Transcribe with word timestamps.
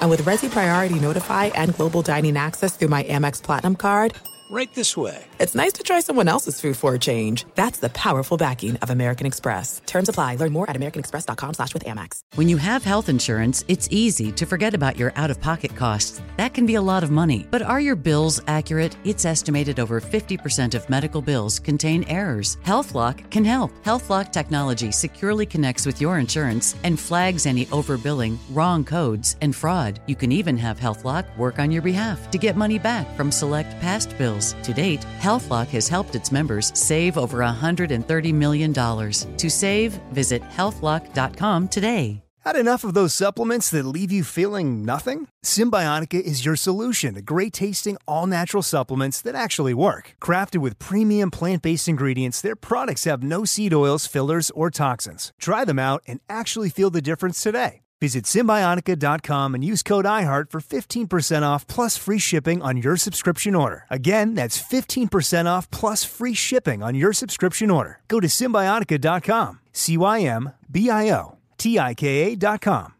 And 0.00 0.08
with 0.08 0.24
Resy 0.24 0.50
Priority 0.50 0.98
Notify 0.98 1.46
and 1.54 1.76
Global 1.76 2.00
Dining 2.00 2.36
Access 2.36 2.74
through 2.76 2.88
my 2.88 3.04
Amex 3.04 3.42
Platinum 3.42 3.76
card, 3.76 4.14
right 4.50 4.74
this 4.74 4.96
way. 4.96 5.24
It's 5.38 5.54
nice 5.54 5.72
to 5.74 5.82
try 5.84 6.00
someone 6.00 6.26
else's 6.26 6.60
food 6.60 6.76
for 6.76 6.94
a 6.94 6.98
change. 6.98 7.46
That's 7.54 7.78
the 7.78 7.88
powerful 7.90 8.36
backing 8.36 8.76
of 8.78 8.90
American 8.90 9.26
Express. 9.26 9.80
Terms 9.86 10.08
apply. 10.08 10.36
Learn 10.36 10.52
more 10.52 10.68
at 10.68 10.74
americanexpress.com 10.74 11.54
slash 11.54 11.72
with 11.72 11.84
Amex. 11.84 12.22
When 12.34 12.48
you 12.48 12.56
have 12.56 12.82
health 12.82 13.08
insurance, 13.08 13.64
it's 13.68 13.86
easy 13.92 14.32
to 14.32 14.46
forget 14.46 14.74
about 14.74 14.96
your 14.96 15.12
out-of-pocket 15.14 15.76
costs. 15.76 16.20
That 16.36 16.52
can 16.52 16.66
be 16.66 16.74
a 16.74 16.82
lot 16.82 17.04
of 17.04 17.12
money. 17.12 17.46
But 17.50 17.62
are 17.62 17.80
your 17.80 17.94
bills 17.94 18.40
accurate? 18.48 18.96
It's 19.04 19.24
estimated 19.24 19.78
over 19.78 20.00
50% 20.00 20.74
of 20.74 20.90
medical 20.90 21.22
bills 21.22 21.60
contain 21.60 22.02
errors. 22.08 22.58
HealthLock 22.64 23.30
can 23.30 23.44
help. 23.44 23.70
HealthLock 23.84 24.32
technology 24.32 24.90
securely 24.90 25.46
connects 25.46 25.86
with 25.86 26.00
your 26.00 26.18
insurance 26.18 26.74
and 26.82 26.98
flags 26.98 27.46
any 27.46 27.66
overbilling, 27.66 28.36
wrong 28.50 28.84
codes, 28.84 29.36
and 29.42 29.54
fraud. 29.54 30.00
You 30.08 30.16
can 30.16 30.32
even 30.32 30.56
have 30.58 30.80
HealthLock 30.80 31.36
work 31.36 31.60
on 31.60 31.70
your 31.70 31.82
behalf 31.82 32.30
to 32.32 32.38
get 32.38 32.56
money 32.56 32.78
back 32.78 33.06
from 33.16 33.30
select 33.30 33.78
past 33.80 34.16
bills. 34.18 34.39
To 34.62 34.72
date, 34.72 35.04
HealthLock 35.18 35.68
has 35.68 35.88
helped 35.88 36.14
its 36.14 36.32
members 36.32 36.72
save 36.78 37.16
over 37.16 37.38
$130 37.38 38.34
million. 38.34 38.72
To 38.72 39.50
save, 39.50 39.92
visit 40.12 40.42
healthlock.com 40.42 41.68
today. 41.68 42.22
Had 42.44 42.56
enough 42.56 42.84
of 42.84 42.94
those 42.94 43.12
supplements 43.12 43.68
that 43.70 43.84
leave 43.84 44.10
you 44.10 44.24
feeling 44.24 44.82
nothing? 44.82 45.28
Cymbiotika 45.44 46.18
is 46.20 46.42
your 46.42 46.56
solution 46.56 47.14
to 47.14 47.20
great 47.20 47.52
tasting, 47.52 47.98
all 48.08 48.26
natural 48.26 48.62
supplements 48.62 49.20
that 49.22 49.34
actually 49.34 49.74
work. 49.74 50.14
Crafted 50.22 50.62
with 50.62 50.78
premium 50.78 51.30
plant 51.30 51.60
based 51.62 51.86
ingredients, 51.86 52.40
their 52.40 52.56
products 52.56 53.04
have 53.04 53.22
no 53.22 53.44
seed 53.44 53.74
oils, 53.74 54.06
fillers, 54.06 54.50
or 54.52 54.70
toxins. 54.70 55.34
Try 55.38 55.66
them 55.66 55.78
out 55.78 56.02
and 56.06 56.20
actually 56.30 56.70
feel 56.70 56.88
the 56.88 57.02
difference 57.02 57.42
today. 57.42 57.82
Visit 58.00 58.24
Symbionica.com 58.24 59.54
and 59.54 59.62
use 59.62 59.82
code 59.82 60.06
IHEART 60.06 60.50
for 60.50 60.60
15% 60.60 61.42
off 61.42 61.66
plus 61.66 61.98
free 61.98 62.18
shipping 62.18 62.62
on 62.62 62.78
your 62.78 62.96
subscription 62.96 63.54
order. 63.54 63.84
Again, 63.90 64.34
that's 64.34 64.58
15% 64.58 65.44
off 65.44 65.70
plus 65.70 66.02
free 66.02 66.32
shipping 66.34 66.82
on 66.82 66.94
your 66.94 67.12
subscription 67.12 67.70
order. 67.70 68.00
Go 68.08 68.18
to 68.18 68.26
Symbionica.com. 68.26 69.60
C 69.72 69.98
Y 69.98 70.20
M 70.22 70.50
B 70.70 70.88
I 70.88 71.10
O 71.10 71.36
T 71.58 71.78
I 71.78 71.94
K 71.94 72.32
A.com. 72.32 72.94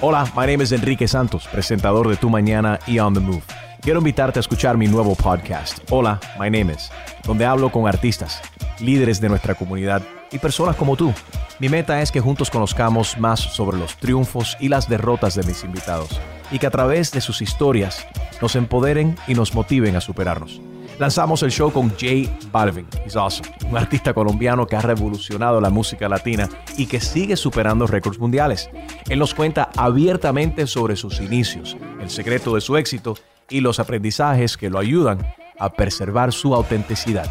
Hola, 0.00 0.32
my 0.34 0.46
name 0.46 0.62
is 0.62 0.72
Enrique 0.72 1.06
Santos, 1.06 1.46
presentador 1.46 2.08
de 2.08 2.16
Tu 2.16 2.28
Mañana 2.30 2.78
y 2.86 2.98
On 2.98 3.12
the 3.12 3.20
Move. 3.20 3.42
Quiero 3.80 3.98
invitarte 3.98 4.38
a 4.38 4.40
escuchar 4.40 4.78
mi 4.78 4.86
nuevo 4.86 5.14
podcast, 5.14 5.78
Hola, 5.90 6.18
my 6.38 6.48
name 6.48 6.72
is, 6.72 6.90
donde 7.26 7.44
hablo 7.44 7.70
con 7.70 7.86
artistas, 7.86 8.40
líderes 8.80 9.20
de 9.20 9.28
nuestra 9.28 9.54
comunidad 9.54 10.02
y 10.32 10.38
personas 10.38 10.76
como 10.76 10.96
tú. 10.96 11.12
Mi 11.60 11.68
meta 11.68 12.02
es 12.02 12.10
que 12.10 12.20
juntos 12.20 12.50
conozcamos 12.50 13.16
más 13.16 13.38
sobre 13.38 13.78
los 13.78 13.96
triunfos 13.96 14.56
y 14.58 14.68
las 14.68 14.88
derrotas 14.88 15.36
de 15.36 15.44
mis 15.44 15.62
invitados 15.62 16.20
y 16.50 16.58
que 16.58 16.66
a 16.66 16.70
través 16.70 17.12
de 17.12 17.20
sus 17.20 17.40
historias 17.42 18.06
nos 18.42 18.56
empoderen 18.56 19.16
y 19.28 19.34
nos 19.34 19.54
motiven 19.54 19.94
a 19.94 20.00
superarnos. 20.00 20.60
Lanzamos 20.98 21.44
el 21.44 21.52
show 21.52 21.72
con 21.72 21.96
Jay 21.96 22.28
Balvin, 22.50 22.86
he's 23.04 23.16
awesome, 23.16 23.48
un 23.70 23.76
artista 23.76 24.12
colombiano 24.12 24.66
que 24.66 24.74
ha 24.74 24.80
revolucionado 24.80 25.60
la 25.60 25.70
música 25.70 26.08
latina 26.08 26.48
y 26.76 26.86
que 26.86 27.00
sigue 27.00 27.36
superando 27.36 27.86
récords 27.86 28.18
mundiales. 28.18 28.68
Él 29.08 29.20
nos 29.20 29.32
cuenta 29.32 29.70
abiertamente 29.76 30.66
sobre 30.66 30.96
sus 30.96 31.20
inicios, 31.20 31.76
el 32.00 32.10
secreto 32.10 32.56
de 32.56 32.60
su 32.60 32.76
éxito 32.76 33.16
y 33.48 33.60
los 33.60 33.78
aprendizajes 33.78 34.56
que 34.56 34.70
lo 34.70 34.80
ayudan 34.80 35.34
a 35.58 35.70
preservar 35.70 36.32
su 36.32 36.52
autenticidad. 36.52 37.30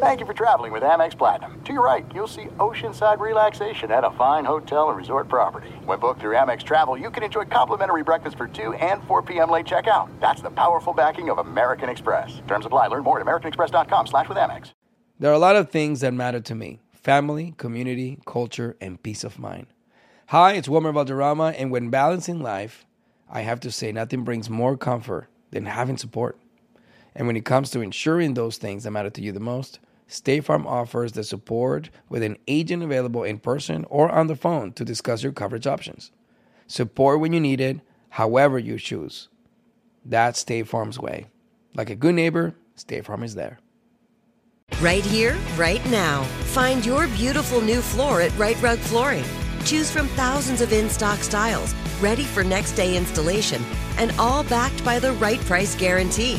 Thank 0.00 0.20
you 0.20 0.26
for 0.26 0.32
traveling 0.32 0.70
with 0.70 0.84
Amex 0.84 1.18
Platinum. 1.18 1.60
To 1.64 1.72
your 1.72 1.84
right, 1.84 2.06
you'll 2.14 2.28
see 2.28 2.44
oceanside 2.60 3.18
relaxation 3.18 3.90
at 3.90 4.04
a 4.04 4.12
fine 4.12 4.44
hotel 4.44 4.90
and 4.90 4.96
resort 4.96 5.28
property. 5.28 5.70
When 5.86 5.98
booked 5.98 6.20
through 6.20 6.36
Amex 6.36 6.62
Travel, 6.62 6.96
you 6.96 7.10
can 7.10 7.24
enjoy 7.24 7.46
complimentary 7.46 8.04
breakfast 8.04 8.36
for 8.36 8.46
2 8.46 8.74
and 8.74 9.02
4 9.08 9.22
p.m. 9.22 9.50
late 9.50 9.66
checkout. 9.66 10.08
That's 10.20 10.40
the 10.40 10.50
powerful 10.50 10.92
backing 10.92 11.30
of 11.30 11.38
American 11.38 11.88
Express. 11.88 12.40
Terms 12.46 12.64
apply. 12.64 12.86
Learn 12.86 13.02
more 13.02 13.18
at 13.18 13.26
americanexpress.com 13.26 14.06
slash 14.06 14.28
with 14.28 14.38
Amex. 14.38 14.70
There 15.18 15.32
are 15.32 15.34
a 15.34 15.38
lot 15.40 15.56
of 15.56 15.68
things 15.68 15.98
that 16.02 16.14
matter 16.14 16.38
to 16.38 16.54
me. 16.54 16.78
Family, 16.92 17.54
community, 17.56 18.20
culture, 18.24 18.76
and 18.80 19.02
peace 19.02 19.24
of 19.24 19.36
mind. 19.36 19.66
Hi, 20.26 20.52
it's 20.52 20.68
Wilmer 20.68 20.92
Valderrama, 20.92 21.54
and 21.58 21.72
when 21.72 21.90
balancing 21.90 22.40
life, 22.40 22.86
I 23.28 23.40
have 23.40 23.58
to 23.60 23.72
say 23.72 23.90
nothing 23.90 24.22
brings 24.22 24.48
more 24.48 24.76
comfort 24.76 25.26
than 25.50 25.66
having 25.66 25.96
support. 25.96 26.38
And 27.16 27.26
when 27.26 27.34
it 27.34 27.44
comes 27.44 27.70
to 27.70 27.80
ensuring 27.80 28.34
those 28.34 28.58
things 28.58 28.84
that 28.84 28.92
matter 28.92 29.10
to 29.10 29.20
you 29.20 29.32
the 29.32 29.40
most, 29.40 29.80
State 30.08 30.44
Farm 30.44 30.66
offers 30.66 31.12
the 31.12 31.22
support 31.22 31.90
with 32.08 32.22
an 32.22 32.38
agent 32.48 32.82
available 32.82 33.22
in 33.22 33.38
person 33.38 33.84
or 33.90 34.10
on 34.10 34.26
the 34.26 34.34
phone 34.34 34.72
to 34.72 34.84
discuss 34.84 35.22
your 35.22 35.32
coverage 35.32 35.66
options. 35.66 36.10
Support 36.66 37.20
when 37.20 37.34
you 37.34 37.40
need 37.40 37.60
it, 37.60 37.80
however 38.08 38.58
you 38.58 38.78
choose. 38.78 39.28
That's 40.04 40.40
State 40.40 40.66
Farm's 40.66 40.98
way. 40.98 41.26
Like 41.74 41.90
a 41.90 41.94
good 41.94 42.14
neighbor, 42.14 42.54
State 42.74 43.04
Farm 43.04 43.22
is 43.22 43.34
there. 43.34 43.58
Right 44.80 45.04
here, 45.04 45.36
right 45.56 45.84
now. 45.90 46.22
Find 46.52 46.84
your 46.84 47.06
beautiful 47.08 47.60
new 47.60 47.82
floor 47.82 48.22
at 48.22 48.36
Rite 48.38 48.60
Rug 48.62 48.78
Flooring. 48.78 49.24
Choose 49.64 49.90
from 49.90 50.08
thousands 50.08 50.62
of 50.62 50.72
in 50.72 50.88
stock 50.88 51.18
styles, 51.18 51.74
ready 52.00 52.24
for 52.24 52.42
next 52.42 52.72
day 52.72 52.96
installation, 52.96 53.62
and 53.98 54.12
all 54.18 54.44
backed 54.44 54.82
by 54.84 54.98
the 54.98 55.12
right 55.14 55.40
price 55.40 55.74
guarantee. 55.74 56.38